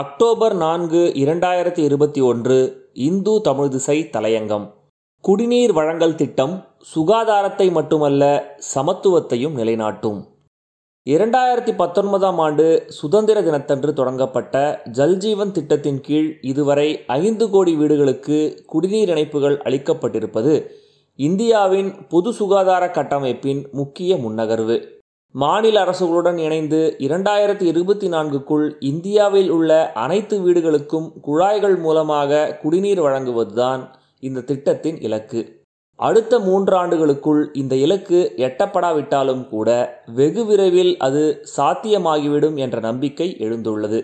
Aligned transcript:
October 0.00 0.54
நான்கு 0.54 1.12
இரண்டாயிரத்தி 1.14 1.78
இருபத்தி 1.78 2.20
ஒன்று 2.20 2.88
இந்து 2.92 3.40
தமிழ் 3.40 3.68
திசை 3.68 4.08
தலையங்கம். 4.12 4.72
குடிநீர் 5.20 5.72
வழங்கல் 5.72 6.14
திட்டம் 6.14 6.64
சுகாதாரத்தை 6.94 7.70
மட்டுமல்ல 7.70 8.56
சமத்துவத்தையும் 8.74 9.54
நிலைநாட்டும். 9.54 10.24
இரண்டாயிரத்தி 11.10 11.76
பத்தொன்பதாம் 11.76 12.38
ஆண்டு 12.38 12.84
சுதந்திர 12.88 13.42
தினத்தன்று 13.42 13.92
தொடங்கப்பட்ட 13.92 14.82
ஜல்ஜீவன் 14.92 15.50
திட்டத்தின் 15.50 16.00
கீழ் 16.00 16.38
இதுவரை 16.40 17.04
ஐந்து 17.06 17.50
கோடி 17.50 17.74
வீடுகளுக்கு 17.74 18.62
குடிநீர் 18.66 19.08
இணைப்புகள் 19.08 19.56
அளிக்கப்பட்டிருப்பது 19.56 20.66
இந்தியாவின் 21.16 22.08
பொது 22.08 22.32
சுகாதார 22.32 22.86
கட்டமைப்பின் 22.86 23.70
முக்கிய 23.72 24.16
முன்னகர்வு. 24.16 24.95
மாநில 25.42 25.84
அரசுகளுடன் 25.84 26.36
இணைந்து 26.36 26.96
இரண்டாயிரத்தி 26.98 27.62
இருபத்தி 27.62 28.08
நான்குக்குள் 28.08 28.72
இந்தியாவில் 28.80 29.50
உள்ள 29.50 29.92
அனைத்து 29.92 30.36
வீடுகளுக்கும் 30.40 31.12
குழாய்கள் 31.20 31.76
மூலமாக 31.76 32.58
குடிநீர் 32.62 33.00
வழங்குவதுதான் 33.00 33.82
இந்த 34.20 34.40
திட்டத்தின் 34.40 35.00
இலக்கு. 35.00 35.40
அடுத்த 35.96 36.38
மூன்றாண்டுகளுக்குள் 36.38 37.42
இந்த 37.52 37.76
இலக்கு 37.76 38.32
எட்டப்படாவிட்டாலும் 38.36 39.48
கூட 39.48 39.68
வெகு 40.14 40.44
விரைவில் 40.44 40.96
அது 40.98 41.42
சாத்தியமாகிவிடும் 41.56 42.54
என்ற 42.54 42.80
நம்பிக்கை 42.80 43.36
எழுந்துள்ளது. 43.38 44.00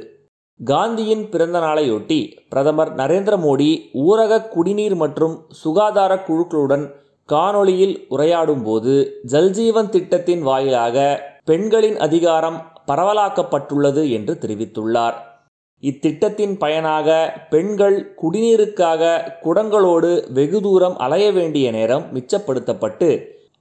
காந்தியின் 0.60 1.28
பிறந்த 1.28 1.58
நாளையொட்டி 1.58 2.20
பிரதமர் 2.48 2.94
நரேந்திர 2.94 3.36
மோடி 3.46 3.70
ஊரக 3.92 4.48
குடிநீர் 4.48 4.94
மற்றும் 4.94 5.46
சுகாதார 5.48 6.14
குழுக்களுடன் 6.28 6.84
காணொளியில் 7.28 7.94
உரையாடும் 8.10 8.62
போது 8.62 8.94
ஜல்ஜீவன் 9.32 9.88
திட்டத்தின் 9.88 10.42
வாயிலாக 10.42 10.96
பெண்களின் 11.44 11.98
அதிகாரம் 11.98 12.58
பரவலாக்கப்பட்டுள்ளது 12.86 14.10
என்று 14.10 14.38
தெரிவித்துள்ளார். 14.40 15.16
இத்திட்டத்தின் 15.82 16.54
பயனாக 16.58 17.08
பெண்கள் 17.50 18.14
குடிநீருக்காக 18.22 19.12
குடங்களோடு 19.44 20.10
வெகு 20.32 20.60
தூரம் 20.60 20.96
அலைய 20.96 21.32
வேண்டிய 21.32 21.70
நேரம் 21.70 22.04
மிச்சப்படுத்தப்பட்டு 22.14 23.08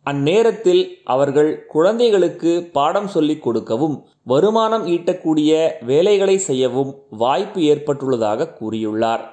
அந்நேரத்தில் 0.06 0.84
அவர்கள் 1.04 1.66
குழந்தைகளுக்கு 1.66 2.52
பாடம் 2.72 3.08
சொல்லிக் 3.08 3.42
கொடுக்கவும் 3.42 3.98
வருமானம் 4.24 4.86
ஈட்டக்கூடிய 4.88 5.52
வேலைகளை 5.86 6.38
செய்யவும் 6.38 6.92
வாய்ப்பு 7.10 7.62
ஏற்பட்டுள்ளதாக 7.62 8.50
கூறியுள்ளார். 8.62 9.24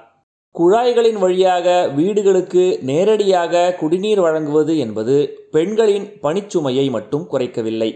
குழாய்களின் 0.55 1.19
வழியாக 1.19 1.67
வீடுகளுக்கு 1.97 2.63
நேரடியாக 2.81 3.59
குடிநீர் 3.79 4.19
வழங்குவது 4.19 4.73
என்பது 4.77 5.15
பெண்களின் 5.51 6.07
பணிச்சுமையை 6.23 6.85
மட்டும் 6.89 7.25
குறைக்கவில்லை. 7.31 7.89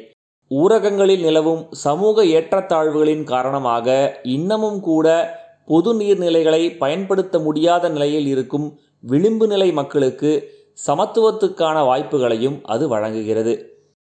ஊரகங்களில் 0.52 1.24
நிலவும் 1.28 1.64
சமூக 1.84 2.26
ஏற்றத்தாழ்வுகளின் 2.38 3.24
காரணமாக 3.24 3.88
இன்னமும் 4.36 4.80
கூட 4.80 5.08
பொது 5.66 5.92
நீர்நிலைகளை 5.94 6.78
பயன்படுத்த 6.78 7.36
முடியாத 7.40 7.90
நிலையில் 7.90 8.28
இருக்கும் 8.28 8.68
விளிம்பு 9.04 9.48
நிலை 9.48 9.70
மக்களுக்கு 9.72 10.32
சமத்துவத்துக்கான 10.88 11.78
வாய்ப்புகளையும் 11.90 12.58
அது 12.64 12.88
வழங்குகிறது. 12.88 13.54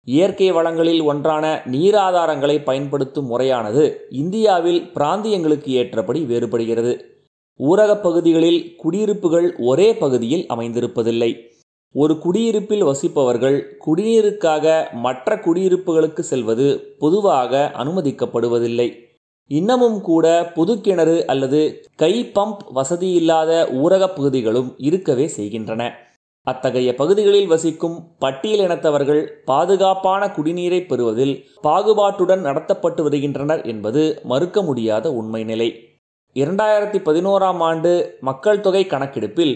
இயற்கை 0.06 0.50
வளங்களில் 0.50 1.02
ஒன்றான 1.02 1.44
நீராதாரங்களை 1.70 2.58
பயன்படுத்தும் 2.62 3.26
முறையானது 3.26 3.84
இந்தியாவில் 4.22 4.80
பிராந்தியங்களுக்கு 4.94 5.70
ஏற்றபடி 5.80 6.22
வேறுபடுகிறது. 6.30 6.94
ஊரகப் 7.58 8.02
பகுதிகளில் 8.02 8.76
குடியிருப்புகள் 8.76 9.56
ஒரே 9.56 9.96
பகுதியில் 9.96 10.46
அமைந்திருப்பதில்லை. 10.48 11.40
ஒரு 11.92 12.18
குடியிருப்பில் 12.18 12.84
வசிப்பவர்கள் 12.84 13.64
குடிநீருக்காக 13.86 14.92
மற்ற 14.92 15.36
குடியிருப்புகளுக்கு 15.36 16.20
செல்வது 16.20 16.96
பொதுவாக 16.98 17.72
அனுமதிக்கப்படுவதில்லை. 17.78 18.92
இன்னமும் 19.48 20.00
கூட 20.00 20.52
பொது 20.54 20.80
கிணறு 20.80 21.26
அல்லது 21.26 21.84
கை 21.96 22.30
பம்ப் 22.34 22.58
வசதியில்லாத 22.74 23.70
ஊரகப் 23.72 24.16
பகுதிகளும் 24.16 24.74
இருக்கவே 24.78 25.26
செய்கின்றன. 25.26 25.92
அத்தகைய 26.42 26.94
பகுதிகளில் 26.94 27.46
வசிக்கும் 27.46 28.08
பட்டியலினத்தவர்கள் 28.20 29.32
பாதுகாப்பான 29.44 30.26
குடிநீரை 30.26 30.86
பெறுவதில் 30.86 31.44
பாகுபாட்டுடன் 31.62 32.40
நடத்தப்பட்டு 32.40 33.02
வருகின்றனர் 33.02 33.62
என்பது 33.62 34.20
மறுக்க 34.24 34.62
முடியாத 34.62 35.12
உண்மை 35.12 35.44
நிலை. 35.44 35.93
இரண்டாயிரத்தி 36.36 36.98
பதினோராம் 36.98 37.60
ஆண்டு 37.62 38.18
மக்கள் 38.20 38.60
தொகை 38.60 38.86
கணக்கெடுப்பில் 38.86 39.52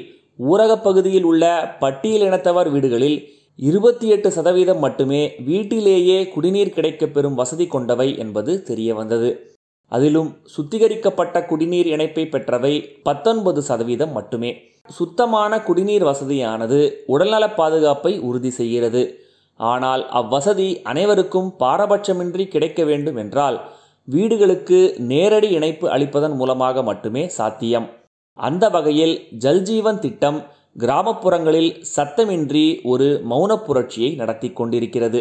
ஊரகப் 0.49 0.83
பகுதியில் 0.83 1.22
உள்ள 1.22 1.44
பட்டியலினத்தவர் 1.81 2.71
வீடுகளில் 2.71 3.16
இருபத்தி 3.56 4.09
எட்டு 4.09 4.31
சதவீதம் 4.31 4.78
மட்டுமே 4.78 5.34
வீட்டிலேயே 5.44 6.28
குடிநீர் 6.28 6.75
கிடைக்கப்பெறும் 6.77 7.34
வசதி 7.34 7.66
கொண்டவை 7.66 8.19
என்பது 8.19 8.62
தெரிய 8.62 8.94
வந்தது 8.94 9.56
அதிலும் 9.93 10.31
சுத்திகரிக்கப்பட்ட 10.56 11.47
குடிநீர் 11.47 11.87
இணைப்பை 11.87 12.25
பெற்றவை 12.25 13.03
பத்தொன்பது 13.03 13.62
சதவீதம் 13.62 14.12
மட்டுமே. 14.12 14.50
சுத்தமான 14.89 15.62
குடிநீர் 15.62 16.05
வசதியானது 16.05 16.91
உடல்நல 17.06 17.50
பாதுகாப்பை 17.50 18.19
உறுதி 18.19 18.50
செய்கிறது. 18.50 19.03
ஆனால் 19.60 20.09
அவ்வசதி 20.12 20.83
அனைவருக்கும் 20.83 21.55
பாரபட்சமின்றி 21.60 22.49
கிடைக்க 22.49 22.84
வேண்டும் 22.84 23.16
என்றால் 23.16 23.59
வீடுகளுக்கு 24.08 24.78
நேரடி 25.12 25.48
இணைப்பு 25.50 25.86
அளிப்பதன் 25.94 26.36
மூலமாக 26.36 26.82
மட்டுமே 26.82 27.24
சாத்தியம். 27.28 27.88
அந்த 28.38 28.64
வகையில் 28.69 29.14
ஜல்ஜீவன் 29.44 29.98
திட்டம் 29.98 30.38
கிராமப்புறங்களில் 30.78 31.72
சத்தமின்றி 31.96 32.66
ஒரு 32.82 33.08
மௌன 33.30 33.52
புரட்சியை 33.56 34.10
நடத்தி 34.14 34.48
கொண்டிருக்கிறது. 34.52 35.20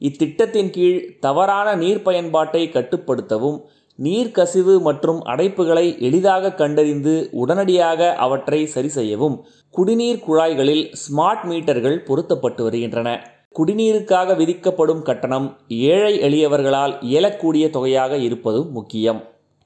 இத்திட்டத்தின் 0.00 0.70
கீழ் 0.70 1.00
தவறான 1.20 1.68
நீர் 1.74 2.02
பயன்பாட்டை 2.02 2.62
கட்டுப்படுத்தவும் 2.68 3.58
நீர் 3.98 4.30
கசிவு 4.30 4.74
மற்றும் 4.80 5.20
அடைப்புகளை 5.22 5.86
எளிதாக 5.98 6.54
கண்டறிந்து 6.54 7.14
உடனடியாக 7.32 8.10
அவற்றை 8.14 8.60
சரி 8.66 8.88
செய்யவும் 8.88 9.36
குடிநீர் 9.74 10.24
குழாய்களில் 10.26 10.84
ஸ்மார்ட் 11.02 11.44
மீட்டர்கள் 11.44 12.02
பொருத்தப்பட்டு 12.02 12.62
வருகின்றன. 12.64 13.10
குடிநீருக்காக 13.58 14.36
விதிக்கப்படும் 14.36 15.02
கட்டணம் 15.02 15.56
ஏழை 15.68 16.12
எளியவர்களால் 16.20 16.94
இயலக்கூடிய 17.00 17.70
தொகையாக 17.70 18.16
இருப்பதும் 18.16 18.70
முக்கியம். 18.70 19.20